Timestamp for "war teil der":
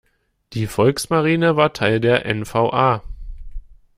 1.57-2.25